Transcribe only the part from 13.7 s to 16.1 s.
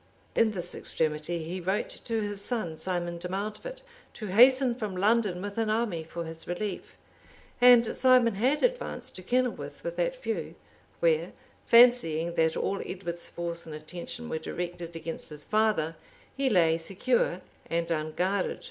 attention were directed against his father,